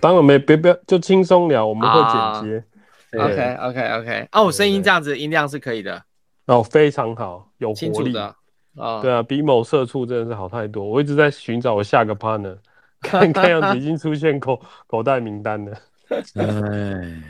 [0.00, 2.64] 当然没别别就轻松聊，我们会剪接。
[3.12, 6.00] Oh, OK OK OK，哦，我声音这样子音量是可以的，
[6.46, 8.34] 哦，非常好，有活力的。
[8.76, 10.84] 哦，对啊，比某社畜真的是好太多。
[10.84, 12.56] 我一直在寻找我下个 partner，
[13.02, 15.76] 看看样子已经出现口口袋名单了。
[16.38, 17.20] 哎，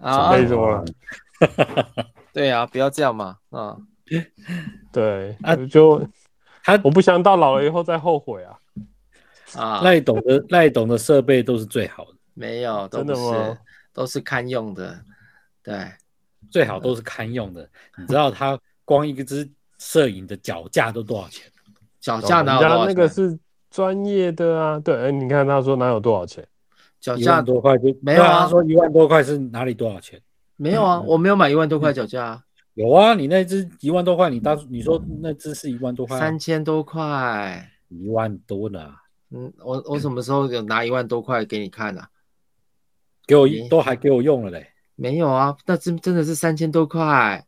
[0.00, 0.84] 啊，没什么了。
[2.34, 3.36] 对啊，不要这样嘛。
[3.50, 3.76] 啊，
[4.92, 5.36] 对，
[5.70, 6.04] 就
[6.64, 8.58] 他，我不想到老了以后再后悔啊。
[9.56, 13.58] 啊，赖董的 赖董的设备都是最好的，没有，真的吗？
[13.92, 14.98] 都是堪用的，
[15.62, 15.86] 对，
[16.50, 17.68] 最好都是堪用的。
[17.98, 19.48] 你知道他光一个支
[19.78, 21.50] 摄影的脚架都多少钱？
[22.00, 22.86] 脚架哪有多少钱？
[22.86, 23.38] 那个是
[23.70, 24.78] 专业的啊。
[24.78, 26.46] 对，哎，你看他说哪有多少钱？
[27.00, 28.40] 脚架多块就没有啊？
[28.40, 30.20] 他说一万多块是哪里多少钱？
[30.56, 32.42] 没有啊，我没有买一万多块脚架啊。
[32.74, 38.94] 有啊，你那只一万多块，你当你说那只是一万多块，三千多块，一万多呢。
[39.34, 42.08] 嗯，我我什么时候有拿一万多块给你看啊？
[43.26, 44.66] 给我都还给我用了嘞？
[44.94, 47.44] 没有啊，那真真的是三千多块。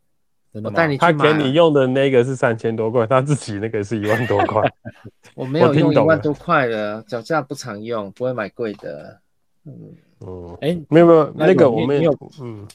[0.63, 1.11] 我带你去买。
[1.11, 4.63] 他给你用的那个是三千多块，他自己那个是一万多块。
[5.35, 9.19] 我没有用一万多块的脚架，不常用，不会买贵的。
[9.65, 9.73] 嗯
[10.21, 12.65] 嗯，哎，没有没有，那个我们有嗯，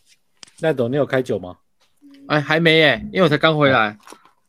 [0.60, 1.56] 赖董，你有开酒吗？
[2.28, 3.96] 哎，还没耶，因为我才刚回来。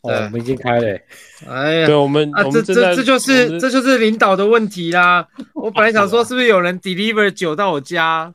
[0.03, 0.99] 对，我们已经开了。
[1.47, 5.27] 哎呀，对，我们啊，这这这就是这就是领导的问题啦。
[5.53, 8.33] 我本来想说，是不是有人 deliver 酒到我家？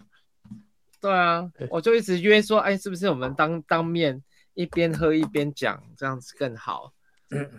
[1.00, 4.22] 对啊，我就一直约说，哎，是不是我们当当面
[4.54, 6.92] 一边喝一边讲，这样子更好，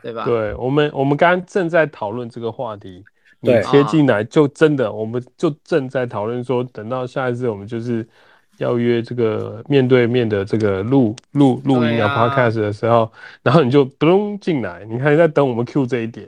[0.02, 0.24] 对吧？
[0.24, 3.04] 对，我们我们刚刚正在讨论这个话题，
[3.42, 8.08] 你切进来就真的，我们就正在讨论说，等到下一次我们就是。
[8.58, 13.12] 要约这个面对面的这个录录录音啊，podcast 的时候，
[13.44, 16.28] 然后你就不用进来，你还在等我们 Q 这一点。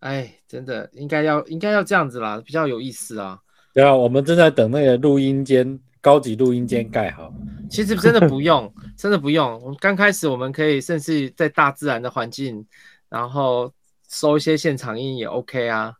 [0.00, 3.38] 哎，真的应该要应该要这样子啦，比较有意思啊。
[3.72, 7.32] 对啊，我们正在等那个录音间，高级录音间盖好。
[7.68, 9.60] 其实真的不用， 真的不用。
[9.62, 12.64] 我们刚开始我们可以甚至在大自然的环境，
[13.08, 13.72] 然后
[14.08, 15.94] 收一些现场音也 OK 啊，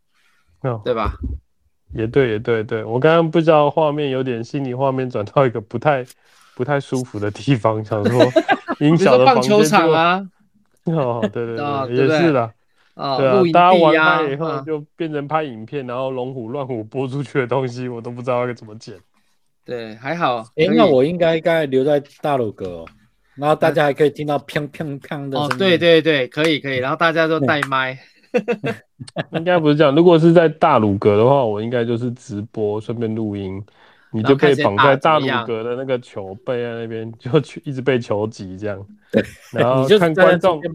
[0.62, 1.12] 哦、对吧？
[1.94, 6.04] 也对，也对，对我刚刚不知道画面有点心理画面转到一个不太
[6.54, 8.32] 不太舒服的地方，想说
[8.80, 10.28] 音响的棒球场啊，
[10.84, 12.52] 哦，对对对，哦、也是的，
[12.94, 18.94] 哦，对啊，啊大家玩开以后就变成拍影片，啊、然后龙虎乱虎播出去的东西，我都不知道该怎么剪。
[19.64, 22.84] 对，还好，哎，那我应该该留在大鲁阁，
[23.34, 25.54] 然后大家还可以听到砰砰砰的声音。
[25.54, 27.98] 哦，对对对，可以可以，然后大家都带麦。
[29.32, 29.94] 应该不是这样。
[29.94, 33.62] 如果是在大鲁阁的话，我应该就是直播，顺便录音，
[34.10, 38.86] 你就可以绑在大鲁阁的那个球背在那边，就去一直被球击这样。
[39.10, 40.60] 对，然后 看观众。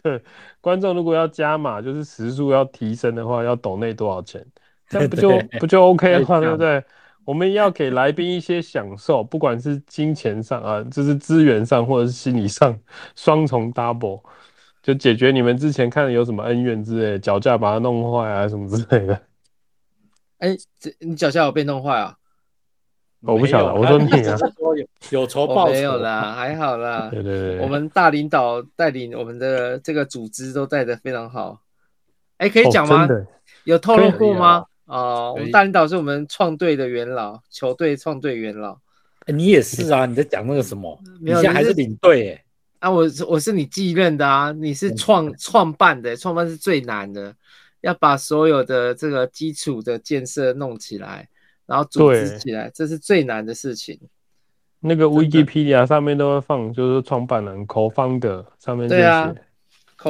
[0.00, 0.22] 对，
[0.60, 4.44] 观众如果要加码，就是时速要提升的话，要抖内多少钱？
[4.88, 6.82] 这样不就不就 OK 的话，对不对？
[7.24, 12.78] 我们要给来宾一些享受，不管是金钱上啊，就是资源上或者是心理上，
[13.16, 14.22] 双重 double。
[14.88, 19.14] 就解决你们之前看的有什么恩怨之类，脚架把它弄坏啊什么之类的。
[20.38, 22.16] 哎、欸，这你脚架有被弄坏啊？
[23.20, 24.34] 我不晓得，我说你啊，
[25.10, 25.74] 有仇报仇。
[25.74, 27.08] 没有啦，还好啦。
[27.12, 31.60] 对对对，我们大领导带领我们的这个组织都带的非常好。
[32.38, 33.06] 哎、欸，可以讲吗？
[33.06, 33.26] 哦、
[33.64, 34.64] 有透露过吗？
[34.86, 38.78] 哦，我们大领导是我们创队的元老，球队创队元老。
[39.26, 40.06] 欸、你也是啊？
[40.06, 40.98] 你在讲那个什么？
[41.20, 42.44] 你现在还是领队哎。
[42.78, 47.34] 啊，我是我是你继任的啊，你是创创办的，创办是最难的，
[47.80, 51.28] 要把所有的这个基础的建设弄起来，
[51.66, 53.98] 然后组织起来，这是最难的事情。
[54.80, 58.88] 那个 Wikipedia 上面都会放，就是创办人 Co-founder 上面。
[58.88, 59.34] 对啊，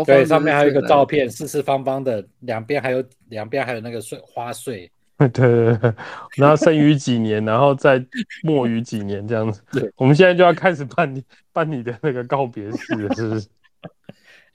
[0.05, 4.91] 对，上面还有一个照片，四四方方的，两边还有两边还有那个碎花穗。
[5.27, 5.93] 对对对，
[6.37, 7.99] 然后生于几年，然后再
[8.45, 9.61] 没于几年这样子。
[9.73, 13.49] 对，我们现在就要开始办你办你的那个告别式了，是不是？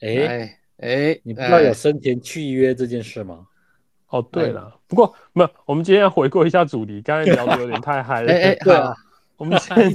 [0.00, 3.46] 哎哎，你不知道有生前契约这件事吗？
[4.08, 8.32] 哦，对了，不过没有，我们今天要回顾一下主题，刚才聊的有点太嗨了。
[8.32, 8.94] 哎哎，对啊，
[9.36, 9.94] 我们今天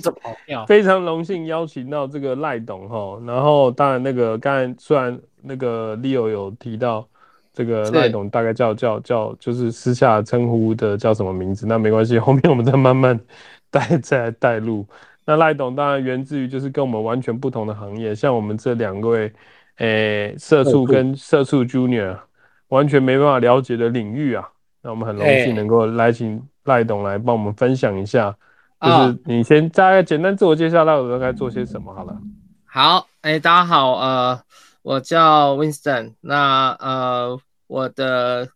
[0.67, 7.09] 非常荣幸邀请到这个赖董哈，然后当然那个刚才虽然那个 Leo 有提到。
[7.53, 11.65] 这个赖董大概叫叫叫，就是私下称呼的叫什么名字？
[11.67, 13.19] 那没关系， 后面我们再慢慢
[13.69, 14.85] 带再来带路。
[15.25, 19.31] 那赖董当然源自于就是跟我们完全不同的行业，像我们这两位，
[19.77, 22.17] 诶、欸，社畜跟社畜 Junior
[22.69, 24.49] 完全没办法了解的领域啊。
[24.81, 28.35] 那我们很荣幸能够来请赖董来帮我们分享一下，
[28.81, 32.17] 就是你先大概简单自我介绍，赖董大概做些什么好了。
[32.65, 34.39] 好，哎、欸，大家好，呃，
[34.81, 37.39] 我叫 Winston，那呃。
[37.69, 38.49] 我的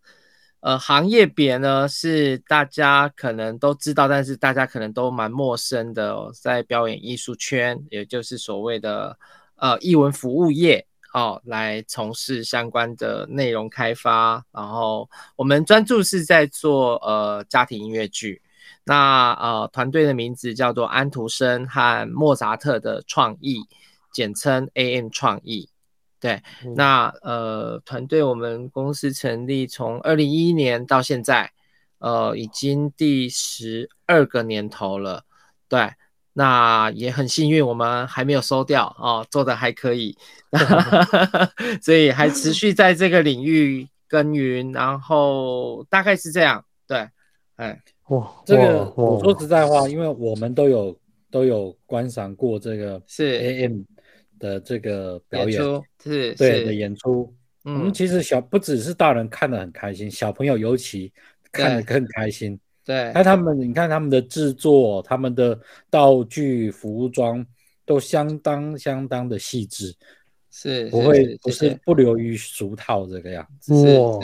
[0.59, 9.15] 呃，行业别呢是大家可能都知道，但是大家可能都蛮陌生的哦，在表演艺术圈，也就是所谓的
[9.57, 10.83] 呃艺文服务业
[11.13, 14.43] 哦，来从事相关的内容开发。
[14.51, 18.41] 然后我们专注是在做呃家庭音乐剧，
[18.83, 23.61] 那呃团队的名字叫做安徒生和莫扎特的创意，
[24.11, 25.69] 简称 AM 创意。
[26.23, 26.41] 对，
[26.77, 31.51] 那呃，团队我们公司成立从二零一一年到现在，
[31.99, 35.25] 呃，已经第十二个年头了。
[35.67, 35.91] 对，
[36.31, 40.17] 那也很幸运，我们还没有收掉哦，做的还可以，
[41.83, 44.71] 所以还持续在这个领域耕耘。
[44.71, 47.05] 然后大概是这样，对，
[47.57, 47.77] 哎，
[48.07, 50.97] 哇，这个我说实在话，因为我们都有
[51.29, 53.83] 都有观赏过这个是 AM。
[54.43, 55.61] 的这个表演
[56.03, 61.09] 是对的演出，嗯，我们其实小不只是大人看得很开心，小朋友尤其
[61.49, 62.59] 看得更开心。
[62.83, 65.57] 对，那他们你看他们的制作，他们的
[65.89, 67.45] 道具、服装
[67.85, 69.95] 都相当相当的细致，
[70.51, 73.73] 是不会不是不流于俗套这个样子。
[73.97, 74.19] 哇，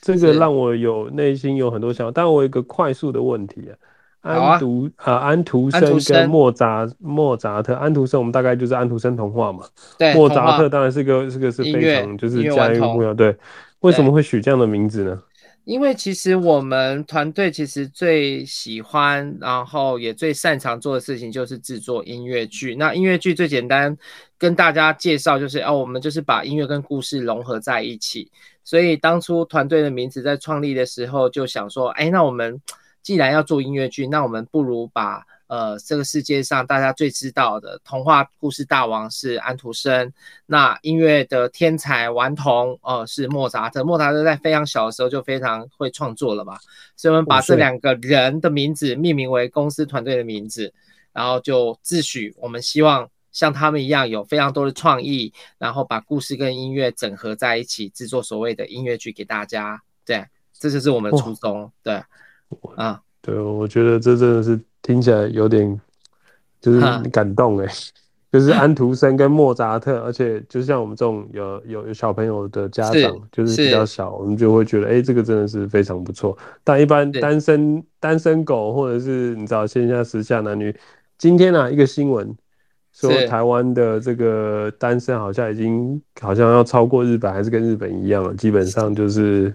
[0.00, 3.78] 这个让我有内心有很多想法，但我有一个快速的问题啊。
[4.22, 9.66] 安徒啊，安徒生跟莫扎莫扎特，安徒生我们大概就是安徒生童话嘛。
[9.98, 13.12] 对，莫扎特当然是个是个是非常就是家喻户晓。
[13.12, 13.36] 对，
[13.80, 15.20] 为什么会取这样的名字呢？
[15.64, 22.76] 因为其实我们团队其实最喜欢，然后也最擅长做的事情就是制作音乐剧。
[22.76, 23.96] 那音乐剧最简单
[24.38, 28.30] 跟大家介绍就是哦，我们就是把音乐跟故事融合在一起。
[28.62, 32.60] 所以当初团队的名字在创立的时候就想说，哎，那我们。
[33.02, 40.12] 既然要做音乐剧，那我们不如把呃这个世界上大家最知道的童话故事大王是安徒生，
[40.46, 43.82] 那音乐的天才顽童呃是莫扎特。
[43.84, 46.56] 莫扎特在非常小的时候就非常会创作了嘛，
[46.96, 50.72] 所以我们把这两个人的名字命名为公司团队的名字，
[51.12, 59.82] 然后就自诩我们希望像他们一样有非常多的创意，然后把故事跟音乐整合在一起，制作所谓的音乐剧给大家。
[60.04, 61.70] 对，这就是我们的初衷。
[61.82, 62.00] 对。
[62.76, 65.80] 啊，对，我觉得这真的是听起来有点
[66.60, 67.66] 就是感动哎，
[68.32, 76.36] 就是安徒生跟莫扎特，而且就像我们这种有有有小朋友的家长，就是比较小，我们就会觉得哎、欸，这个真的是非常不错。
[76.64, 80.74] 但一般单身单身狗或者是你知道线下时下男女，
[81.18, 82.34] 今天啊一个新闻
[82.92, 89.54] 说台湾的这个单身好像已经好像要超过日本，还是跟日本一样了，基本上就是。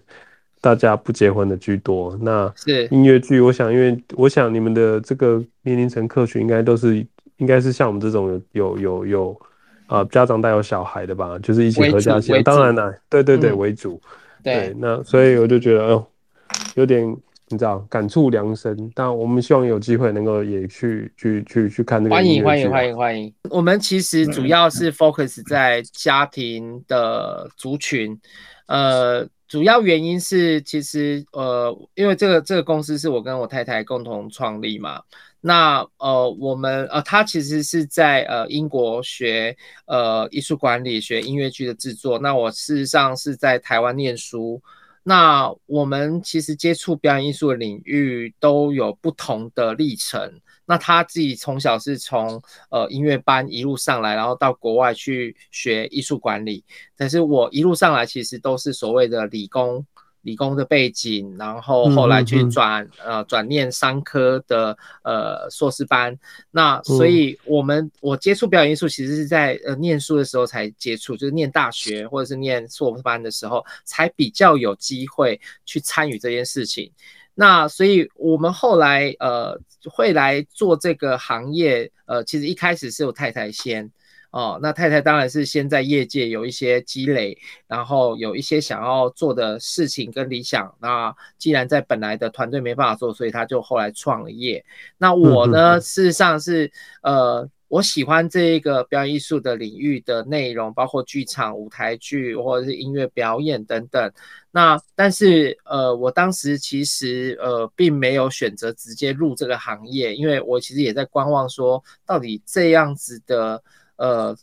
[0.60, 3.40] 大家不结婚的居多，那是音乐剧。
[3.40, 6.96] 我想，因为我想你们的这个年龄层客群应该都是，
[7.38, 9.42] 应该是像我们这种有有有有
[9.86, 12.44] 啊、呃、家长带有小孩的吧，就是一起合家欢。
[12.44, 14.02] 当然了，对对对，为主。
[14.44, 16.08] 对，对那所以我就觉得，哦、
[16.50, 17.08] 呃，有点
[17.50, 18.92] 你知道感触良深。
[18.96, 23.32] 但我们希望有机会能够也去去去去看那个欢迎欢迎欢迎欢迎。
[23.52, 28.20] 我们其实主要是 focus 在家庭的族群，
[28.66, 29.28] 呃。
[29.48, 35.02] 主要原因是，其实呃，因为这个这个公司是我跟我太太共同创立嘛。
[35.40, 39.56] 那呃，我们呃，他其实是在呃英国学
[39.86, 42.20] 呃艺术管理，学音乐剧的制作。
[42.20, 44.62] 那我事实上是在台湾念书。
[45.04, 50.42] 那我们其实接触表演艺术领域都有不同的历程。
[50.68, 56.64] 那他自己从小是从呃音乐班一路上来，然后到国外去学艺术管理。
[56.98, 59.86] 但是我一路上来其实都是所谓的理工
[60.24, 66.20] 理工的背景，然后后来去转、嗯、呃转念商科的呃硕士班。
[66.52, 76.92] 那所以我们我接触表演艺术其实是在呃念书的时候才接触，就是念大学或者是念硕士班的时候才比较有机会去参与这件事情。
[77.40, 79.56] 那所以，我们后来呃
[79.92, 83.92] 会来做这个行业，呃，其实一开始是有太太先
[84.32, 90.74] 哦，那太太当然是先在业界有一些积累，然后有一些想要做的事情跟理想。
[90.82, 94.66] 那既然在本来的团队没办法做，所以他就后来创了业。
[94.98, 96.72] 那我呢，事实上是
[97.04, 97.48] 呃。
[97.70, 104.12] 我喜欢这一个表演艺术的领域的内容，包括剧场、舞台剧或者是音乐表演等等。
[104.52, 113.62] 那但是呃，我当时其实呃并没有选择直接入这个行业，因为我其实也在观望，说到底这样子的
[113.98, 114.36] 呃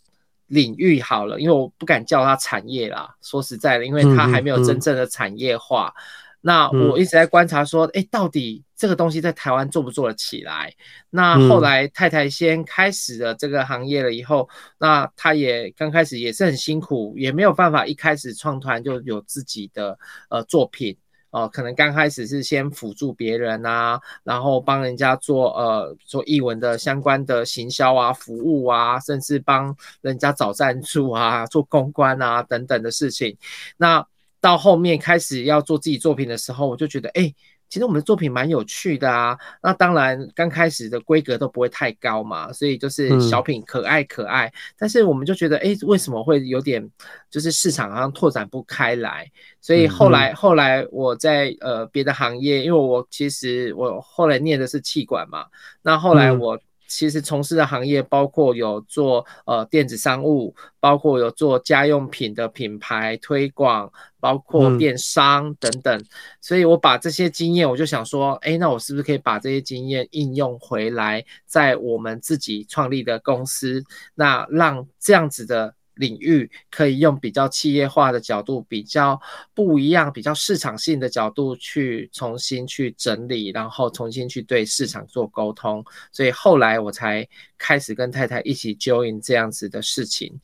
[0.47, 3.15] 领域好了，因为我不敢叫它产业啦。
[3.23, 5.95] 说实在的，因为它还没有真正的产业化。
[5.97, 10.71] 嗯嗯那我一直在观察，说，哎、欸，到底这个东西在台湾做不做得起来？
[11.09, 14.47] 那后来太太先开始了这个行业了以后，
[14.77, 19.99] 那他也刚开始也是很辛苦，也没有办法一开始创团就有自己的
[20.29, 20.95] 呃作品
[21.31, 33.35] 哦，可能刚开始是先辅助别人啊，然后帮人家做呃做译文的相关的行销啊、服务啊，甚至帮人家找赞助啊、做公关啊等等的事情。
[33.79, 34.07] 那
[34.45, 37.35] 到后面开始要做自己作品的时候，我就觉得，哎。
[37.67, 44.47] 其实我们的作品蛮有趣的啊，那当然刚开始的规格都不会太高嘛，所以就是小品可爱可爱。
[44.47, 46.89] 嗯、但是我们就觉得，哎，为什么会有点
[47.31, 49.29] 就是市场好像拓展不开来？
[49.61, 55.47] 所以后来、嗯、后来我在呃别的行业，因为我其实我后来念的是气管嘛，
[55.83, 63.93] 那后来我其实从事的行业包括有做呃电子商务，包括有做家用品的品牌推广。
[64.25, 66.07] 包括电商等等，嗯，
[66.41, 79.21] 所以我把这些经验，我就想说，哎，那我是不是可以把这些经验应用回来，在我们自己创立的公司，那让这样子的领域可以用比较企业化的角度，比较
[79.55, 85.85] 不一样，比较市场性的角度去重新去整理，然后重新去对市场做沟通。
[86.13, 90.41] 所以后来我才开始跟太太一起 join 这样子的事情。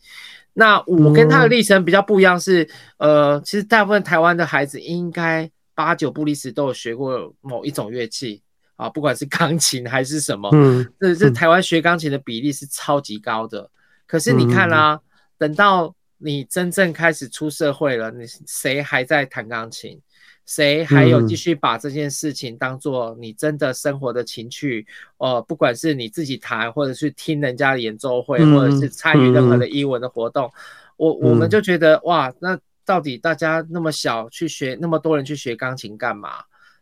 [0.52, 2.64] 那我跟他的历程比较不一样，是、
[2.98, 8.42] 嗯，呃，其实大部分台湾的孩子应该八九不离十都有学过某一种乐器
[8.74, 13.70] 啊，不管是钢琴还是什么，嗯，这这台湾学钢琴的比例是超级高的。
[14.06, 15.00] 可是你看啦、啊嗯，
[15.40, 19.98] 等到你真正开始出社会了，你谁还在弹钢琴？
[20.44, 24.86] 谁还有继续把这件事情当做你真的生活的情趣？
[25.16, 30.52] 哦、呃，不管是你自己弹，或者是听人家的演奏会，或者是参与任何的英文的活动，
[30.96, 36.32] 我我们就觉得哇，那到底大家那么小去学，那么多人去学钢琴干嘛？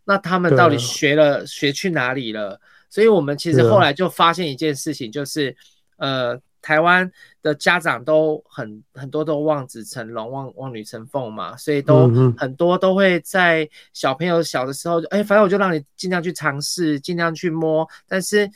[0.04, 2.60] 那他们到底学了学去哪里了？
[2.90, 5.56] 所以我们其实后来就发现一件事情，就是
[5.98, 6.40] 呃。
[6.68, 7.10] 台湾
[7.40, 12.06] 的家长都很很多都望子成龙、望望女成凤嘛，所以都
[12.36, 17.88] 很多都会在小朋友小的时候，哎，反正我就让你尽量去尝试，尽量去摸。
[18.06, 18.50] 但是，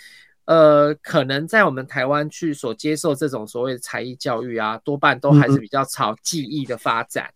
[0.44, 7.32] 呃，可能在我们台湾去所接受这种所谓的才艺教育啊，多半都还是比较朝技艺的发展，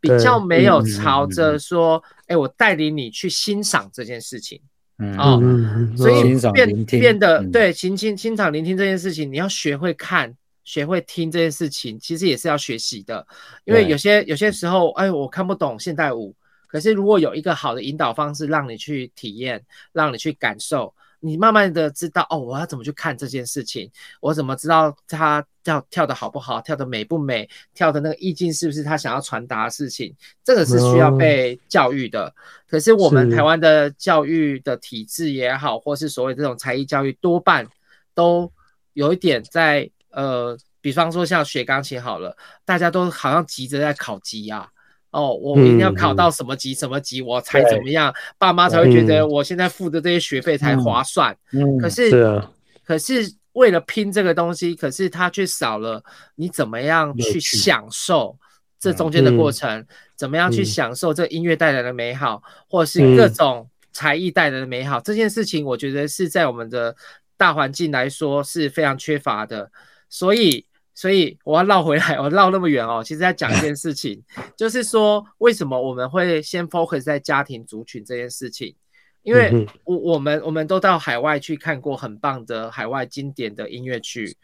[0.00, 4.60] 比较没有朝着说，哎，我带领你去欣赏这件事情。
[5.00, 13.26] 嗯哦，所以变变得对，欣欣欣赏聆听这件事情，你要学会看，学会听这件事情，其实也是要学习的。
[13.64, 16.34] 因为有些有些时候，哎，我看不懂现代舞，
[16.66, 20.94] 可是如果有一个好的引导方式，让你去体验，让你去感受。
[21.20, 23.90] 你慢慢的知道哦，我要怎么去看这件事情？
[24.20, 30.14] 我怎么知道他跳跳的好不好，跳的美不美，跳的那个意境是不是他想要传达的事情？
[30.42, 32.34] 这个是需要被教育的。
[32.66, 37.68] 可是我们台湾的教育的体制也好，或是所谓这种才艺教育，多半
[38.14, 38.50] 都
[38.94, 44.68] 有一点在呃，比方说像学钢琴好了，大家都好像急着在考级啊。
[45.10, 51.36] 哦，我一定要考到什么级什么级，我才怎么样，爸妈才会觉得我现在付的这些学费才划算。
[51.52, 52.50] 嗯，可是，是啊，
[52.84, 56.02] 可是为了拼这个东西，可是他却少了
[56.36, 58.38] 你怎么样去享受
[58.78, 66.94] 这中间的过程，怎么样去享受这音乐带来的美好，或者是各种才艺带来的美好，这件事情，我觉得是在我们的
[67.36, 69.72] 大环境来说是非常缺乏的，
[70.08, 70.66] 所以。
[70.94, 73.02] 所以我要绕回来， 我绕那么远哦。
[73.02, 74.22] 其实在讲一件事情，
[74.56, 78.74] 就是说为什么我们会先 focus 在家庭族群这件事情？
[79.22, 84.34] 因为我我们我们都到海外去看过很棒的海外经典的音乐剧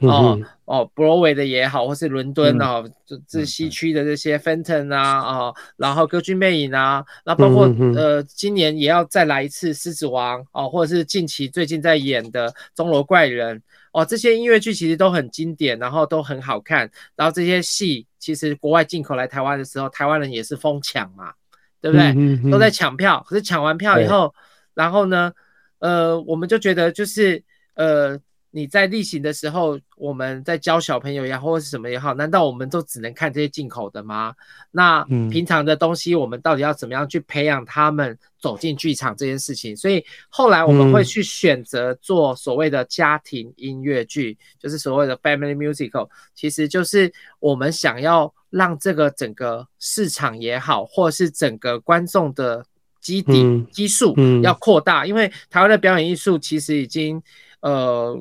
[0.00, 13.62] 哦哦，Broadway 的也好，或是伦敦哦，这这西区的这些 Fenton 啊哦，然后歌剧魅影啊，那包括呃今年也要再来一次狮子王哦，或者是近期最近在演的钟楼怪人。
[13.92, 21.32] 哦，这些音乐剧其实都很经典，然后都很好看，然后这些戏其实国外进口来台湾的时候，台湾人也是疯抢嘛，
[21.80, 22.50] 对不对？
[22.50, 24.34] 都在抢票，可是抢完票以后，
[24.74, 25.32] 然后呢，
[25.78, 27.42] 呃，我们就觉得就是
[27.74, 28.20] 呃。
[28.56, 34.34] 你在例行的时候，我们在教小朋友也好，或是什么也好，难道我们都只能看这些进口的吗？
[34.70, 39.76] 那平常的东西，我们到底要怎么样去培养他们走进剧场这件事情？
[39.76, 52.64] 所以后来我们会去选择做所谓的家庭音乐剧，就是所谓的 family musical，其实就是我们想要让这个整个市场也好，或是整个观众的
[53.02, 57.22] 基底基数要扩大，因为台湾的表演艺术其实已经
[57.60, 58.18] 呃。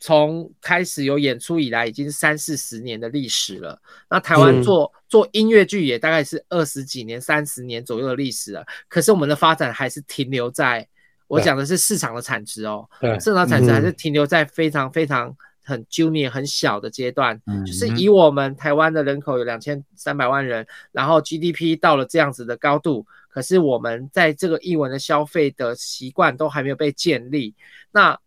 [0.00, 3.80] 从开始有演出以来，已经三四十年的历史了。
[4.08, 8.64] 那台湾做、嗯、做音乐剧也大概是二十几年、三十年左右的历史了。
[8.88, 10.86] 可是我们的发展还是停留在，
[11.26, 12.88] 我讲的是市场的产值哦，
[13.20, 27.54] 市场产值还是停留在非常非常很 junior 很小的阶段，嗯，就是以我们台湾的人口有两千三百万人，然后 GDP 到了这样子的高度，可是我们在这个译文的消费的习惯都还没有被建立。
[27.90, 28.18] 那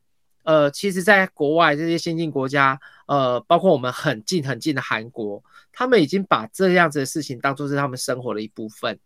[0.44, 9.00] 呃，其实，在国外这些先进国家，呃，包括我们很近很近的韩国，他们已经把这样子的事情当做是他们生活的一部分。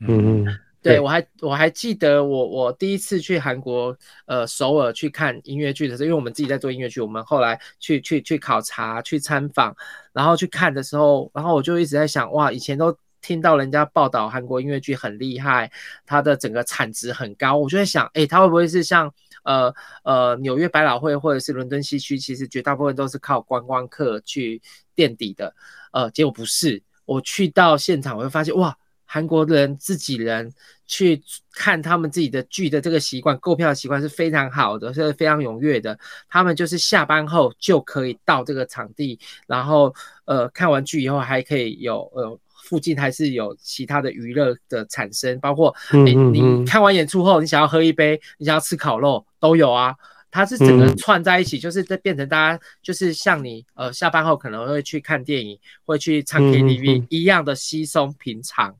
[0.00, 0.46] 嗯。
[0.82, 3.96] 对，我还我还记得我我第一次去韩国
[4.26, 9.76] 呃首尔去看音乐剧的时候，因为我们自己在做音乐剧，我们后来去去去考察去参访，
[10.12, 15.70] 然后去看的时候，然后我就一直在想，哇，以前都听到人家报道韩国音乐剧很厉害，
[16.04, 19.08] 它的整个产值很高，我就在想，诶，它会不会是像
[19.42, 24.60] 呃呃纽约百老汇或者是伦敦西区，其实绝大部分都是靠观光客去
[24.94, 25.54] 垫底的，
[25.92, 28.76] 呃，结果不是，我去到现场我会发现，哇。
[29.04, 30.50] 韩国人自己人
[30.86, 31.22] 去
[31.52, 35.98] 看他们自己的剧的这个习惯，购票的习惯是非常好的，是非常踊跃的。
[36.30, 39.94] 他们就是下班后就可以到这个场地，然后
[40.24, 49.94] 呃看完剧以后还可以有呃附近还是有其他的娱乐的产生，包括你你看完演出后，你想要喝一杯，你想要吃烤肉都有啊。
[50.34, 58.74] 它是整个串在一起，就是这变成大家就是像你呃下班后可能会去看电影，会去唱 KTV 一样的稀松平常。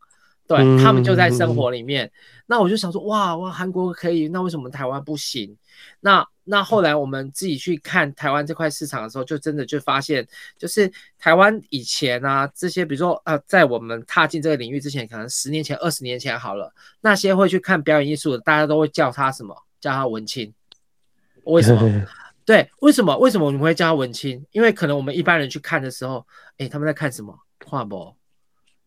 [0.46, 2.10] 对，他们就在生活里面，嗯、
[2.46, 5.54] 那我就想说，哇哇，韩国可以，那为什么台湾不行？
[6.00, 10.26] 那那后来我们自己去看台湾这块市场的时候，就真的就发现，
[10.58, 19.56] 就是台湾以前啊，这些比如说呃，在我们踏进这个领域之前，可能十年前、二十年前好了，那些会去看表演艺术的，大家都会叫他什么？
[19.80, 20.52] 叫他文青？
[21.44, 22.06] 为什么？
[22.44, 23.16] 对，为什么？
[23.18, 24.44] 为什么我们会叫他文青？
[24.50, 26.26] 因为可能我们一般人去看的时候，
[26.58, 27.38] 哎，他们在看什么？
[27.64, 28.16] 画博？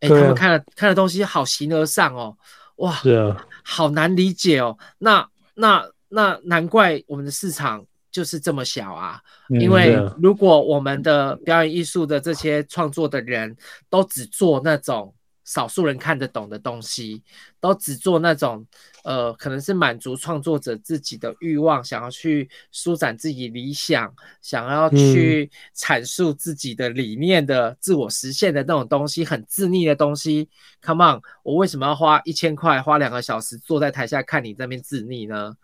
[0.02, 2.38] 哎，他们看的看的东西好形而上哦，
[2.76, 4.78] 哇，是啊，好难理解哦。
[4.98, 13.56] 那那那难怪我们的市场就是这么小啊，因为如果我们的表演艺术的这些创作的人
[13.90, 15.14] 都只做那种。
[15.46, 17.22] 少数人看得懂的东西，
[17.60, 18.66] 都只做那种，
[19.04, 24.12] 呃，可能是满足创作者自己的欲望，想要去舒展自己理想，
[24.42, 30.50] 想要去阐述自己的理念的自我实现的那种东西，很自溺的东西。
[30.82, 35.56] Come on，我为什么要花一千块，花两个小时坐在台下看你这边自溺呢？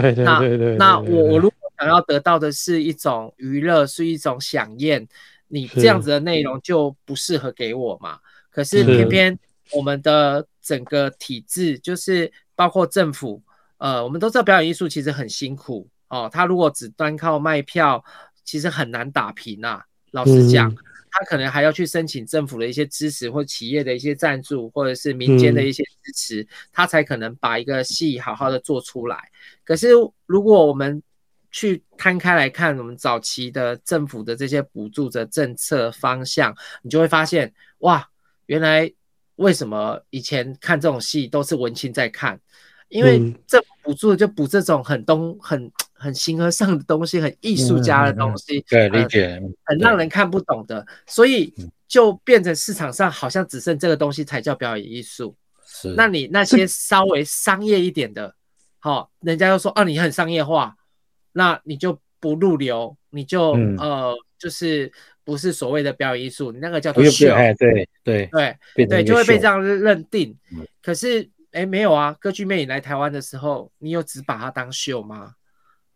[0.00, 0.76] 对对对对对。
[0.76, 5.06] 那我我如果想要得到的是一种娱乐，是一种享宴，
[5.48, 8.18] 你这样子的内容就不适合给我嘛。
[8.50, 9.38] 可是偏偏
[9.72, 13.42] 我们的整个体制，就是包括政府，
[13.78, 16.28] 呃，我们都知道表演艺术其实很辛苦哦。
[16.32, 18.04] 他如果只单靠卖票，
[18.44, 19.84] 其实很难打平啊。
[20.10, 20.74] 老实讲，
[21.10, 29.30] 他可能还要去申请政府的一些支持，或企业的一些赞助，或者是民间的一些支持，他才可能把一个戏好好的做出来。
[29.64, 29.90] 可是
[30.26, 31.02] 如果我们
[31.50, 38.08] 去摊开来看，我们早期的政府的这些补助的政策方向，你就会发现，哇！
[38.46, 38.92] 原来
[39.36, 42.40] 为什么以前看这种戏都是文青在看？
[42.88, 45.70] 因为这补助就补这种很东很
[46.00, 51.54] 很形而上的东西，很艺术家的东西，对，理解，很让人看不懂的，所以
[51.86, 55.36] 就变成市场上好像只剩这个东西才叫表演艺术。
[55.64, 58.34] 是，那你那些稍微商业一点的，
[58.78, 60.74] 好，人家又说啊，你很商业化，
[61.32, 64.90] 那你就不入流，你就呃，就是。
[65.22, 68.28] 不是所谓的表演艺术，你那个叫做秀，对对对
[68.74, 70.36] 对对，就会被这样认定。
[70.82, 75.34] 可是，哎，没有啊，歌剧魅影来台湾的时候，你有只把它当秀吗？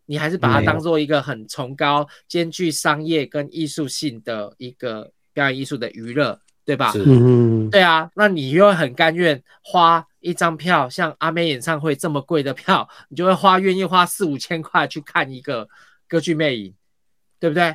[0.07, 6.93] 你还是把它当做一个很崇高、兼具商业跟艺术性的一个表演艺术的娱乐，对吧？
[6.95, 15.69] 嗯，对啊，那你又很甘愿花一张票，像阿妹演唱会这么贵的票，你就会花愿意花四五千块去看一个
[16.09, 16.75] 歌剧魅影，
[17.40, 17.75] 对不对？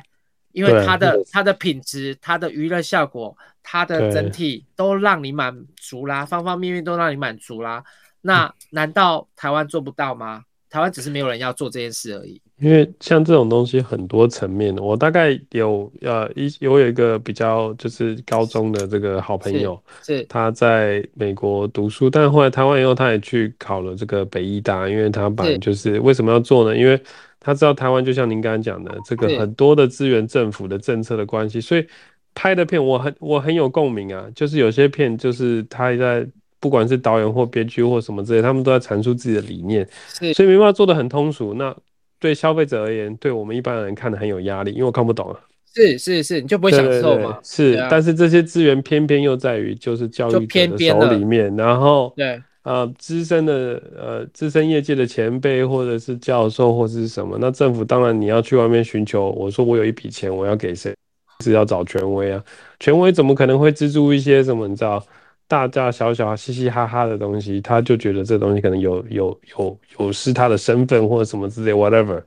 [0.52, 7.84] 因为它的它的品质、它的娱乐效果、它的整体都让你满足啦，方方面面都让你满足啦。
[8.22, 10.42] 那难道台湾做不到吗？
[10.70, 12.40] 台湾只是没有人要做这件事而已。
[12.58, 19.82] 因为像这种东西很多层面的，我大概有呃一我有一个比较就是高中的这个好朋友，
[20.28, 26.76] 他在美国读书，但后来台湾以后他也去考了这个北艺大，因为他本来就是为什么要做呢？
[26.76, 27.02] 因为
[27.40, 31.86] 他知道台湾就像您刚刚讲的，这个很多的资源、政府的政策的关系，所以
[32.34, 34.28] 拍的片我很我很有共鸣啊。
[34.34, 36.28] 就是有些片，就是他在
[36.60, 39.88] 不管是导演或编剧或什么之类，他们都在阐述自己的理念，
[40.34, 41.54] 所以没办法做得很通俗。
[41.54, 41.74] 那
[42.18, 45.40] 对消费者而言，对我们一般人看的很有压力，因为我看不懂啊。
[45.74, 47.38] 是是是，你就不会享受嘛？
[47.42, 52.40] 是，但是这些资源偏偏又在于就是教育者的手里面，然后对。
[52.62, 59.30] 呃资深的呃资深业界的前辈或者是教授或者是什么，那政府当然你要去外面寻求。
[59.30, 60.94] 我说我有一笔钱，我要给谁？
[61.42, 62.44] 是要找权威啊，
[62.78, 65.02] 权威怎么可能会资助一些什么你知道
[65.50, 67.60] 大大小小嘻嘻哈哈的东西？
[67.60, 72.22] 他就觉得这东西可能有有有有失他的身份或者什么之类，whatever。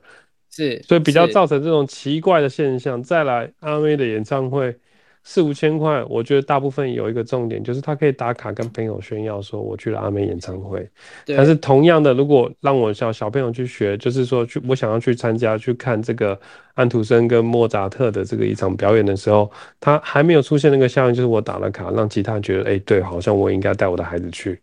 [0.50, 3.02] 是，所以比较造成这种奇怪的现象。
[3.02, 4.76] 再来，阿妹的演唱会
[5.24, 10.86] 四五千块，我觉得大部分有一个重点，就是他可以打卡跟朋友炫耀说我去了阿美演唱会。
[11.26, 16.38] 但是同样的，如果让我小小朋友去学，就是说去我想要去参加去看这个
[16.74, 24.60] 安徒生跟莫扎特的这个一场表演的时候，他还没有出现那个效应，就是我打了卡，让其他人觉得，哎、欸，对，好像我应该带我的孩子去。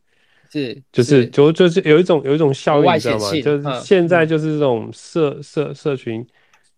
[0.52, 3.32] 是，就是就就是有一种有一种效应，你知道吗？
[3.42, 6.24] 就是现在就是这种社社社群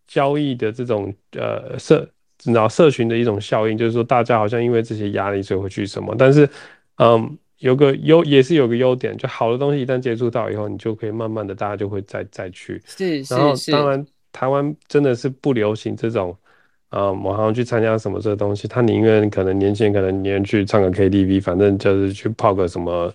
[0.08, 2.08] 交易的这种呃社，
[2.46, 6.16] 你知道社群的一种效应，就是说大家好像因为这些压力，所以会去什么。
[6.18, 6.50] 但是，
[6.98, 12.82] 嗯，有个优也是有个优点，就好的东西一旦接触到以后，你就可以慢慢的大家就会再再去。
[12.86, 16.36] 是是然后当然台湾真的是不流行这种。
[16.90, 23.12] 啊、嗯，我好像去参加什么这个东西，他宁愿可能年轻人可能宁愿去唱个 KTV，反正就是去泡个什么。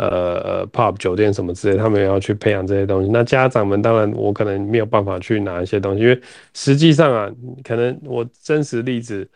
[0.00, 3.10] 呃呃，pub 酒店什么之类，他们也要去培养这些东西。
[3.12, 6.18] 那家长们当然，我可能没有办法去拿一些东西，因为
[6.54, 7.30] 实际上啊，
[7.62, 9.28] 可能我真实例子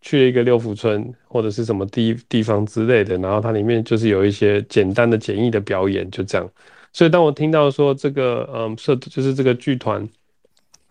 [0.00, 6.48] 去了一个六福村或者是什么地地方之类的，然后它里面就是有一些简单的简易的表演，就这样。
[6.92, 10.08] 所以当我听到说这个，嗯，社就是这个剧团，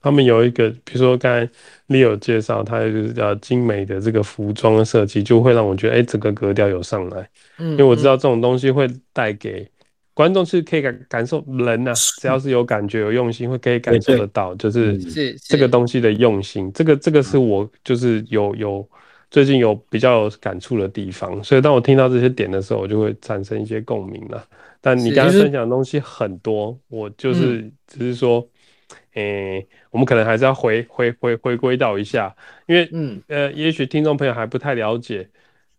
[0.01, 1.49] 他们有一个，比如说刚才
[1.87, 7.29] Leo 介绍，他就是叫精美的这个服装的设计，就会让我觉得，哎，整个格调有上来。
[7.59, 9.69] 嗯，因为我知道这种东西会带给
[10.13, 14.97] 观众是可以感感受人呐、啊，只要是有感觉、有用心，会可以感受得到，就是
[15.47, 16.71] 这个东西的用心。
[16.73, 18.87] 这个这个是我就是有有
[19.29, 24.43] 最近有比较有感触的地方，所以当我听到这些点的时候，我就会产生一些共鸣了。
[24.79, 28.47] 但你刚才分享的东西很多，我就是只是说，
[29.17, 32.33] 诶，我们可能还是要回回回回归到一下，
[32.67, 35.27] 因为嗯呃，也许听众朋友还不太了解。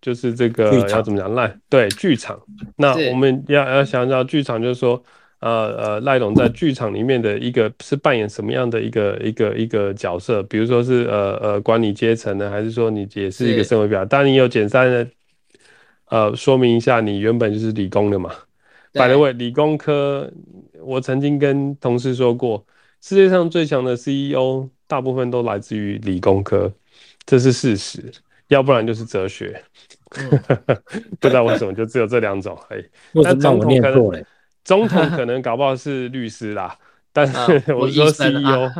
[0.00, 2.40] 就是这个要怎么讲赖对剧场，
[2.76, 5.02] 那我们要要想到剧场，就是说，
[5.40, 10.40] 呃呃赖总在剧场里面的一个是扮演什么样的一个一个一个角色？
[10.44, 14.04] 比如说是呃呃管理阶层呢，还是说你也是一个社会表？
[14.04, 15.08] 当然你有简单的
[16.10, 18.30] 呃说明一下，你原本就是理工的嘛。
[18.92, 20.30] By the way，理工科，
[20.80, 22.64] 我曾经跟同事说过，
[23.00, 26.72] 世界上最强的 CEO 大部分都来自于理工科，
[27.24, 28.12] 这是事实。
[28.48, 29.62] 要不然就是哲学，
[30.16, 30.40] 嗯、
[31.20, 32.58] 不知道为什么就只有这两种。
[32.70, 32.82] 哎，
[33.12, 34.24] 那总统可能
[34.64, 36.74] 总统可能搞不好是律师啦，
[37.12, 38.74] 但是我说 CEO，、啊、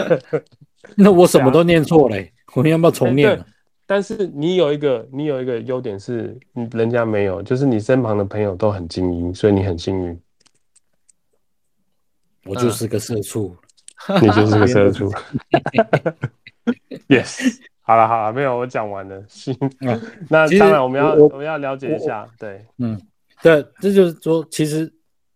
[0.96, 3.38] 那我什么都念错嘞，我们要不要重念？
[3.86, 6.34] 但是你有一个你有一个优点是，
[6.72, 10.18] 人家没有，就是你身旁的朋友都很精英，所以你很幸运。
[12.44, 13.56] 我就是个社畜，
[14.20, 15.10] 你就是个社畜。
[17.08, 17.60] Yes。
[17.82, 19.20] 好了好了，没有我讲完了。
[19.28, 20.00] 行，嗯、
[20.30, 23.00] 那当然我们要我，我们要了解一下，对，嗯，
[23.42, 24.92] 对，这就是说，其实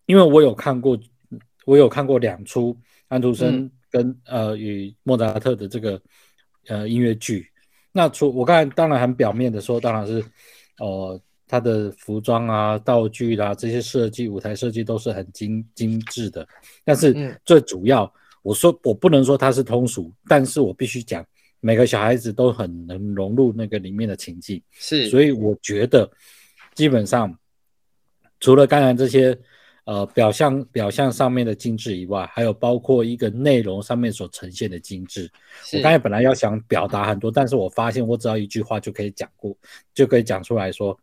[0.07, 0.97] 因为我有看过，
[1.65, 2.77] 我有看过两出
[3.09, 6.01] 安徒生跟、嗯、呃与莫扎特的这个
[6.69, 7.45] 呃音乐剧。
[7.91, 10.25] 那除我刚才当然很表面的说，当然是
[10.79, 11.21] 呃
[11.55, 16.47] 他的服装啊、道具啦、啊、这些设计、舞台设计都是很精精致的。
[16.85, 18.13] 但是最主要，
[18.43, 21.25] 我说我不能说它是通俗，但是我必须讲。
[21.61, 26.07] 每个小孩子都很能融入那个里面的情境，是，所以我觉得
[26.75, 27.35] 基本上
[28.39, 29.35] 除了刚才这些
[29.87, 35.27] 呃表象表象上面的精致以外，还有包括一个内容上面所呈现的精致。
[35.73, 39.57] 我刚才本来要想表达很多，但是我发现我只要一句话就可以讲过，
[39.95, 40.95] 就可以讲出来说，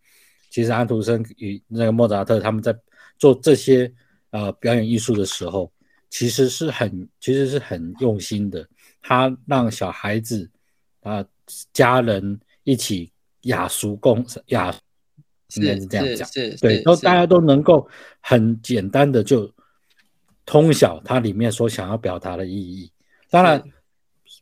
[0.51, 2.75] 其实安徒生与那个莫扎特他们在
[3.17, 3.91] 做这些
[4.29, 5.71] 呃表演艺术的时候，
[6.09, 8.67] 其实是很其实是很用心的。
[9.01, 10.47] 他让小孩子
[11.01, 11.25] 啊，
[11.73, 13.11] 家人一起
[13.43, 14.71] 雅俗共雅，
[15.55, 17.87] 应该是这样讲，对，都大家都能够
[18.19, 19.51] 很简单的就
[20.45, 22.91] 通晓它里面所想要表达的意义。
[23.29, 23.63] 当然，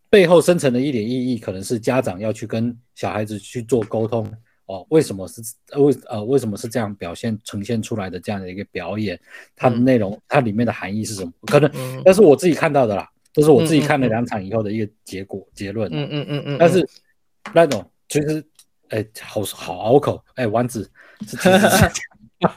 [0.09, 4.29] 背后深层的一点意义，可能是家长要去跟小孩子去做沟通
[4.69, 4.85] 哦。
[4.89, 5.41] 为什么是
[5.75, 9.19] 为呃为什么是这样表现呈现出来的这样的一个表演？
[9.55, 11.31] 它的内容，嗯、它里面的含义是什么？
[11.47, 11.69] 可能
[12.05, 13.09] 那是我自己看到的啦。
[13.33, 15.89] 这是我自己看了两场以后的一个结果、嗯、结论。
[15.91, 16.57] 嗯嗯嗯嗯。
[16.59, 16.87] 但是
[17.53, 18.43] 那种其实，
[18.89, 20.23] 哎，好好拗口。
[20.35, 20.89] 哎，丸子。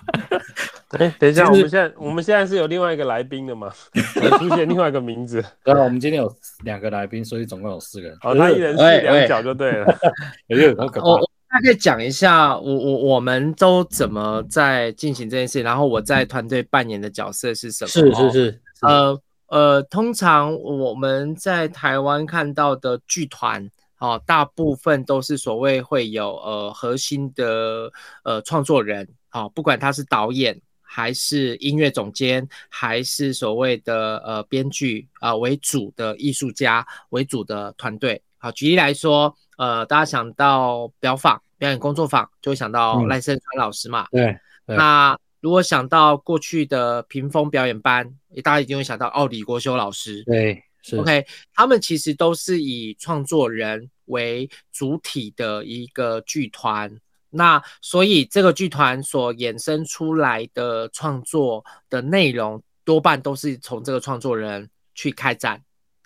[0.91, 3.73] 哎，等一下，我们现在我们现在是有另外一个来宾的嘛？
[4.39, 5.45] 出现另外一个名字。
[5.65, 6.33] 然后我们今天有
[6.65, 8.17] 两个来宾，所以总共有四个人。
[8.23, 9.99] 哦，他一人饰两脚就对了。
[10.47, 11.07] 有点可怕。
[11.53, 17.89] 大概讲一下我我我们都怎么在进行这件事，然后我在团队扮演的角色是什么？
[17.89, 27.93] 是是是，呃呃，通常我们在台湾看到的剧团，哦，大部分都是所谓会有呃核心的
[28.25, 38.23] 呃创作人，哦，不管他是导演还是音乐总监，还是所谓的呃编剧啊为主的艺术家为主的团队。
[38.39, 39.37] 好，举例来说。
[39.63, 44.09] 呃，大家想到表坊表演工作坊，就会想到赖声川老师嘛。
[44.11, 44.77] 嗯、对。
[44.77, 50.25] 那如果想到过去的屏风表演班，大家一定会想到哦，李国修老师。
[50.25, 50.97] 对，是。
[50.97, 56.93] OK，他们其实都是以创作人为主体的一个剧团。
[57.31, 65.63] 那所以这个剧团所衍生出来的创作的内容，多半都是从这个创作人去开展。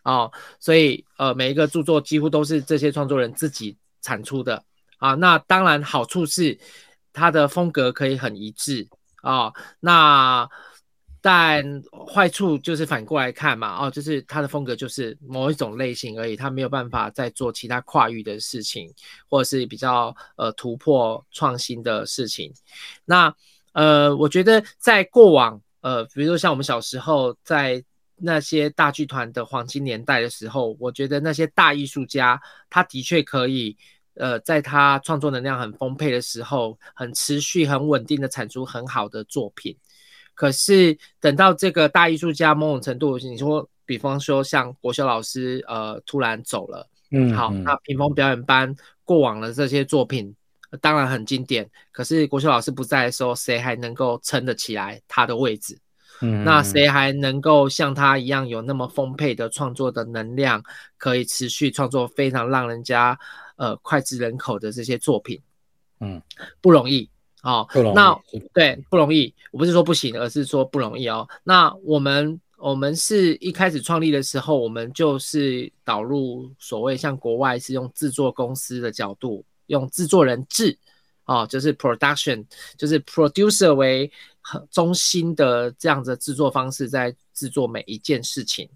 [0.06, 4.62] 哦，所以呃，每一个著作几乎都是这些创作人自己产出的
[4.98, 5.14] 啊。
[5.14, 6.56] 那当然好处是
[7.12, 9.52] 他的风格可以很一致啊。
[9.80, 10.48] 那
[11.20, 11.82] 但
[12.14, 18.88] 坏处就是反过来看嘛，哦，就是他的风格就是某一种类型而已，他没有办法再做其他跨域的事情，
[19.28, 22.52] 或者是比较呃突破创新的事情。
[23.04, 23.34] 那
[23.72, 27.84] 呃，我觉得在过往呃，比如说像我们小时候在。
[28.16, 33.76] 那些大剧团的黄金年代的时候，我觉得那些大艺术家，他的确可以，
[34.14, 39.76] 呃，在他创作能量很丰沛的时候，很持续、很稳定的产出很好的作品。
[40.34, 48.74] 可是等到这个大艺术家某种程度，你说，比方说像国修老师，呃，突然走了，嗯，好，那屏风表演班
[49.04, 50.34] 过往的这些作品，
[50.80, 51.68] 当然很经典。
[51.90, 55.78] 可是国修老师不在的时候，谁还能够撑得起来他的位置？
[56.20, 60.62] 嗯，那谁还能够像他一样有那么丰沛的创作的能量，
[60.96, 63.18] 可以持续创作非常让人家
[63.56, 65.40] 呃脍炙人口的这些作品？
[66.00, 66.20] 嗯，
[66.60, 67.08] 不容易
[67.42, 67.66] 哦。
[67.70, 67.94] 不容易。
[67.94, 68.18] 那
[68.52, 69.34] 对，不容易。
[69.50, 71.28] 我不是说不行，而是说不容易哦。
[71.44, 80.78] 那我们我们是一开始创立的时候，我们就是导入所谓像国外是用制作公司的角度，用制作人制。
[81.26, 82.44] 哦，就是 production，
[82.76, 84.10] 就是 producer 为
[84.70, 88.68] 中心的这样的制作方式，在制作每一件事情。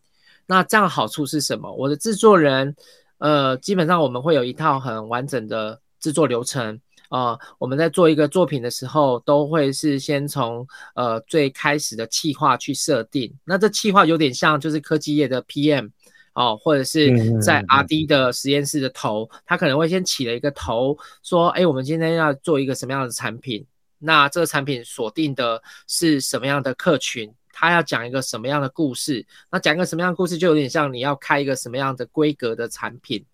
[0.46, 1.72] 那这样好处是什么？
[1.72, 2.74] 我的制作人，
[3.18, 6.80] 呃，基本上我们会有一套很完整的制作流程。
[7.10, 13.32] 呃，我们在做一个作品的时候，都会是先从呃最开始的企划去设定。
[13.44, 15.90] 那这企划有点像就是科技业的 PM。
[16.32, 23.66] 哦，或者是在 RD 的实验室的头，嗯，他可能会先起了一个头，说：“哎，我们今天要做一个什么样的产品？
[23.98, 27.30] 那这个产品锁定的是什么样的客群？
[27.52, 29.26] 他要讲一个什么样的故事？
[29.50, 33.24] 那讲一个什么样的故事，就有点像你要开一个什么样的规格的产品。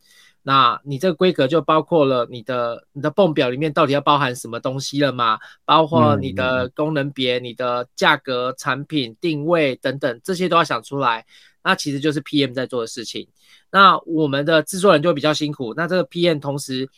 [0.43, 5.39] 那你这个规格就包括了你的你的泵表里面到底要包含什么东西了吗？
[5.65, 11.27] 包括你的功能别、你的价格、产品定位等等，这些都要想出来。”
[11.67, 13.27] 那其实就是 PM 在做的事情，
[13.73, 15.75] 那我们的制作人就比较辛苦。
[15.75, 16.89] 那这个 PM 同时，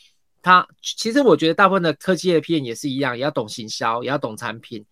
[0.43, 4.85] 他其实我觉得大部分的科技的 PM 也是一样，也要懂行销，也要懂产品，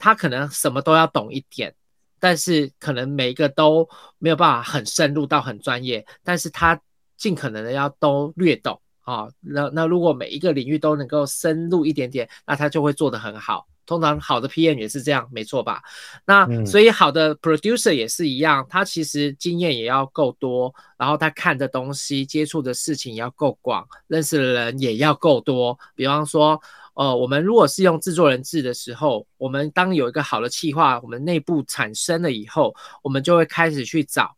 [0.00, 1.72] 他可能什么都要懂一点，
[2.18, 3.88] 但是可能每一个都
[4.18, 6.80] 没有办法很深入到很专业，但是他
[7.16, 9.28] 尽可能的要都略懂啊。
[9.38, 13.68] 那那如果每一个领域都能够深入一点点，那他就会做得很好。
[13.90, 15.82] 通常好的 PM 也是这样，没错吧？
[16.24, 25.76] 那所以好的 producer 也是一样，他其实经验也要够多，然后他看的东西、接触的事情也要够广，认识的人也要够多。
[25.96, 26.62] 比方说，
[26.94, 32.72] 呃，我们如果是用制作人制的时候，我们当有一个好的企划，我们内部产生了以后，
[33.02, 34.36] 我们就会开始去找，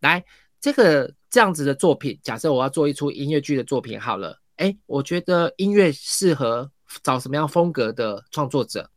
[0.00, 0.22] 来
[0.60, 2.20] 这个这样子的作品。
[2.22, 6.70] 假设我要做一出音乐剧的作品，好了，哎，我觉得音乐适合。
[7.02, 8.88] 找什么样风格的创作者，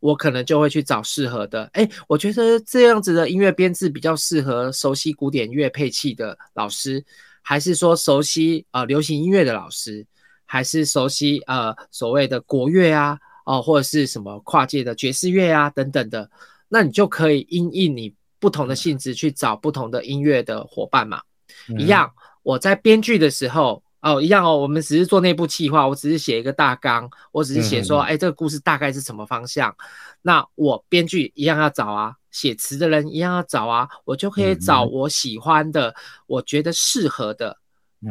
[0.00, 1.68] 我可能就会去找适合的。
[1.72, 7.04] 哎，我觉得这样子的音乐编制比较适合熟悉古典乐配器的老师，
[7.42, 10.06] 还是说熟悉呃流行音乐的老师，
[10.44, 16.30] 还是熟悉呃所谓的国乐啊，哦、呃、或者是什么跨界的爵士乐啊等等的，
[16.68, 21.22] 那你就可以因应你不同的性质去找不同的音乐的伙伴嘛。
[21.68, 23.81] 嗯、一样，我在编剧的时候。
[24.02, 29.74] 哦，一样哦，我们只是做内部企划，我只是写一个大纲，我只是写说，哎、嗯，这个故事大概是什么方向。
[30.22, 35.94] 那我编剧一样要找啊，写词的人一样要找啊，我就可以找我喜欢的，嗯、
[36.26, 37.56] 我觉得适合的，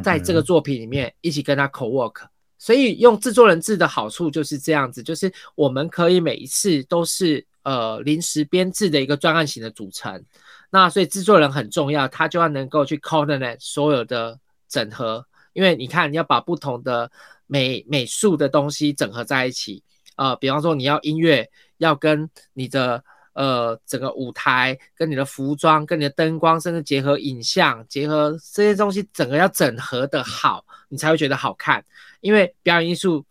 [0.02, 2.22] 在这个作品里面一起跟他 co work。
[2.58, 10.24] 所以用制作人制的好处就是这样子，就是我们可以每一次都是呃临时编制的一个专案型的组成。
[10.70, 15.26] 那所以制作人很重要，他就要能够去 coordinate 所有的整合。
[15.54, 17.12] 因为你看，你要把不同的
[17.48, 19.84] 美美术的东西整合在一起。
[20.16, 31.84] 呃，比方说你要音乐，要跟你的呃整个舞台、跟你的服装、跟你的灯光，甚至结合影像，结合这些东西，整个要整合的好，你才会觉得好看。
[32.20, 33.26] 因为表演艺术，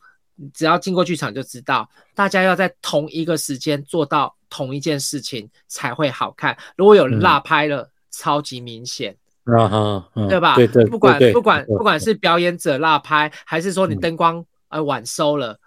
[0.52, 6.56] 只要进过剧场就知道，大家要在同一个时间做到同一件事情才会好看。
[6.76, 9.16] 如果有落拍了，嗯、超级明显。
[9.44, 10.55] 啊哈，对吧？
[10.55, 15.59] 对对，不管不管不管是表演者落拍，还是说你灯光呃晚收了，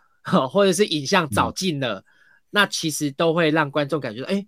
[0.49, 2.03] 或者是影像早进了，
[2.51, 4.45] 那其实都会让观众感觉哎，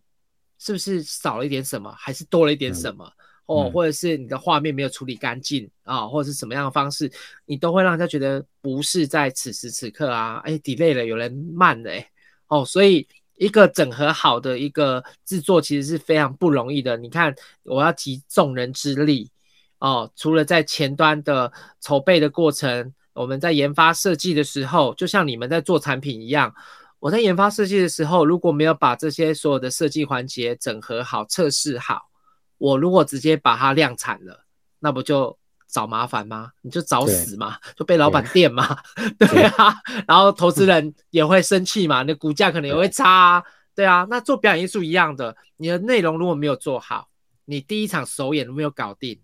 [0.59, 3.11] 是不是少了一点什么，还是多了一点什么？
[3.47, 7.11] 哦，或者是你的画面没有处理干净啊，或者是什么样的方式，
[7.45, 12.09] 你都会让人家觉得不是在此时此刻啊，哎，delay 了，有人慢了，哎，
[12.47, 13.07] 哦，所以。
[13.37, 16.97] 一个整合好的一个制作其实是非常不容易的。
[16.97, 19.29] 你看，我要集众人之力
[19.79, 26.53] 哦，除了在前端的筹备的过程，我们在研发设计的时候，就像你们在做产品一样，
[26.99, 32.09] 我在研发设计的时候，如果没有把这些所有的设计环节整合好、测试好，
[32.57, 34.45] 我如果直接把它量产了，
[34.79, 35.37] 那不就？
[35.67, 36.51] 找麻烦吗？
[36.61, 38.77] 你就找死嘛，就被老板电嘛，
[39.17, 39.75] 对， 对啊，
[40.07, 43.43] 然后投资人也会生气嘛，你的股价可能也会差啊，
[43.75, 44.07] 对啊。
[44.09, 47.09] 那做表演艺术一样的，你的内容如果没有做好，
[47.45, 49.19] 你第一场首演都没有搞定，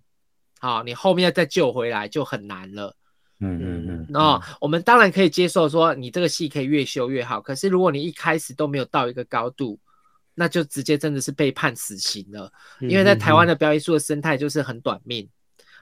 [0.60, 2.96] 好，你后面要再救回来就很难了。
[3.40, 4.06] 嗯嗯嗯。
[4.10, 9.80] 那我们当然可以接受说，你这个戏可以越修越好，可是如果你一开始都没有到一个高度，
[10.36, 12.52] 那就直接真的是被判死刑了。
[12.82, 15.28] 因为在台湾的表演艺术的生态就是很短命。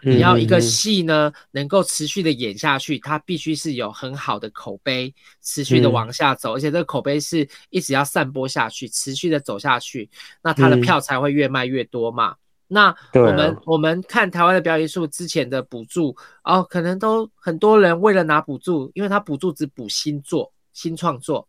[0.01, 10.09] 你要一个戏呢，能够持续的演下去，它必须是有很好的口碑，持续的往下走，而且这个口碑是一直要散播下去，持续的走下去，
[10.41, 12.35] 那它的票才会越卖越多嘛。
[12.71, 21.47] 那我们我们看台湾的表演艺术之前的补助哦，可能都很多人为了拿补助，因为他补助只补新作、新创作，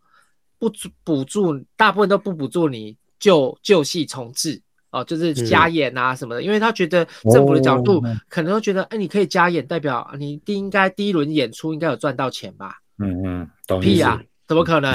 [0.58, 0.72] 不
[1.04, 4.62] 补助，大部分都不补助你旧旧戏重制。
[4.90, 12.79] 哦，就是加演啊什么的，因为他觉得政府的角度可能会觉得，哎，你可以加演，代表你第应该第一轮演出应该有赚到钱吧？
[12.98, 14.92] 嗯嗯，懂屁啊，怎么可能？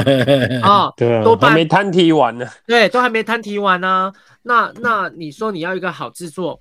[0.62, 2.46] 啊，对，都还没摊提完呢。
[2.66, 4.12] 对，都还没摊提完呢。
[4.42, 6.60] 那那你说你要一个好制作，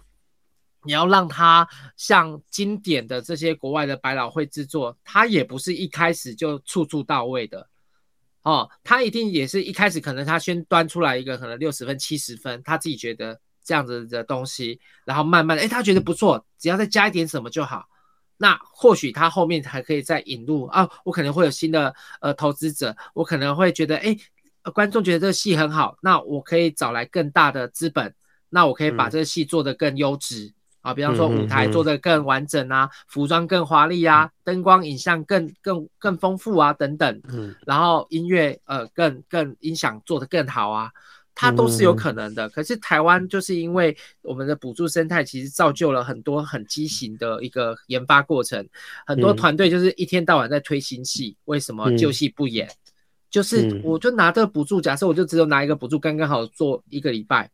[0.85, 7.67] 你要让它像经典的这些国外的百老汇制作，它也不是一开始就处处到位的。
[8.43, 17.87] 哦，他一定也是一开始可能他先端出来一个可能六十分七十分，他自己觉得这样子的东西，然后慢慢的，哎，他觉得不错，只要再加一点什么就好。
[18.37, 24.17] 那或许他后面还可以再引入啊，我可能会有新的呃投资者，我可能会觉得，哎，
[24.73, 28.15] 观众觉得这个戏很好，那我可以找来更大的资本，
[28.49, 30.45] 那我可以把这个戏做得更优质。
[30.45, 37.21] 嗯啊，比方说舞台做的更完整啊，嗯嗯、服装更华丽啊，灯、嗯、光影像更更更丰富啊，等等。
[37.29, 40.89] 嗯，然后音乐呃更更音响做得更好啊，
[41.35, 42.47] 它都是有可能的。
[42.47, 48.67] 嗯、可是台湾就是因为我们的补助生态，其实造就了很多很畸形的一个研发过程。
[49.05, 52.67] 很多团队就是一天到晚在推新戏，为什么旧戏不演？
[52.67, 52.75] 嗯、
[53.29, 57.49] 就是我就拿这个补助，假设我就只有拿一个补助，刚刚好做一个礼拜。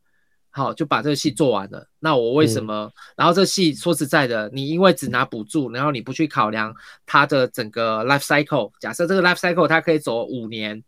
[0.50, 1.88] 好，就把这个戏做完了。
[2.00, 2.86] 那我为什么？
[2.86, 6.74] 嗯、然后这戏说实在的，你因为只拿补助，然后你不去考量
[7.06, 8.72] 它的整个 life cycle。
[8.80, 10.84] 假设这个 life cycle 它可以走五年，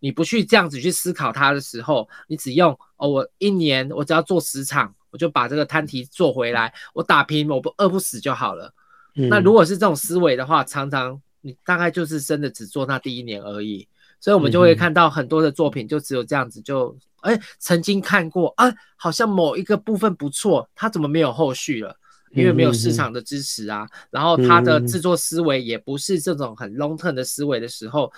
[0.00, 8.74] 你不去这样子去思考它的时候，你只用哦，我一年我只要做十场，我就把这个摊题做回来，我打平，我不饿不死就好了。
[9.14, 13.86] 嗯、那如果是这种思维的话，常常你大概就是真的只做那第一年而已。
[14.18, 21.96] 所以，我们就会看到很多的作品，就只有这样子，就哎，曾经看过啊，好像某一个部分不错，它怎么没有后续了？
[22.30, 23.88] 因为没有市场的支持啊。
[24.10, 28.12] 然后，它的制作思维也不是这种很 long term 的思维的时候，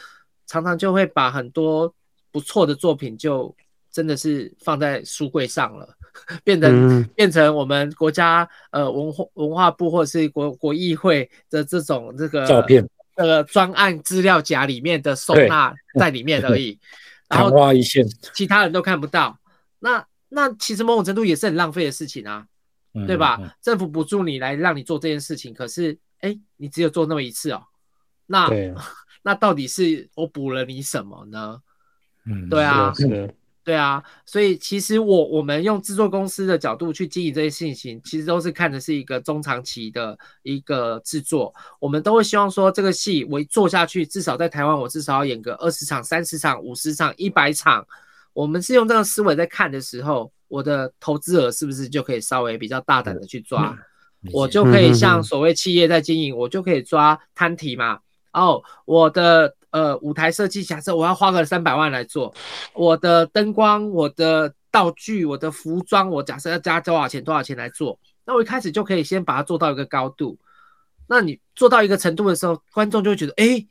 [0.46, 1.94] 常常就会把很多
[2.32, 3.54] 不错的作品就
[3.92, 5.88] 真的是放在书柜上了，
[6.42, 12.88] 变成变成我们国家呃文化文化部或者是国国议会的这种这个照片。
[13.18, 16.78] 这个专案资料夹里面的收纳在里面而已，
[17.28, 17.50] 然后
[18.34, 19.38] 其他人都看不到。
[19.78, 22.46] 那那其实某种程度也是很浪费的事情啊，
[23.06, 23.38] 对吧？
[23.62, 27.62] 政府补助你来让你做这件事情，可是哎，你只有做那么一次哦。
[28.26, 28.48] 那
[29.22, 31.60] 那到底是我补了你什么呢？
[32.24, 32.92] 嗯，对啊。
[33.66, 41.52] 对啊，所以其实我我们用制作公司的角度去经营这些事情，其实都是看的是一个中长期的一个制作。
[41.80, 47.84] 我们都会希望说，这个戏我一做下去，至少在台湾，我至少要演个二十场、三十场、五十场、一百场。
[48.32, 53.76] 我们是用这个思维在看的时候，我的投资额是不是就可以稍微比较大胆的去抓？
[54.32, 57.98] 我就可以像所谓企业在经营，我就可以抓摊体嘛。
[58.32, 62.32] 哦，我的呃舞台设计，假设我要花个三百万来做，
[62.72, 70.38] 我的灯光、我的道具、我的服装，我假设要加多少钱多少钱来做，那我一开始就可以先把它做到一个高度。
[71.06, 73.66] 那你做到一个程度的时候，观众就会觉得，哎，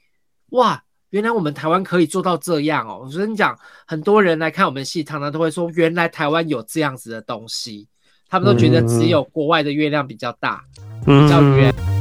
[0.51, 3.01] 哇，原来我们台湾可以做到这样哦。
[3.03, 7.87] 我跟你讲，很多人来看我们戏，常常都会说，原来台湾有这样子的东西，
[8.29, 10.63] 他们都觉得只有国外的月亮比较大，
[11.03, 11.94] 比较圆。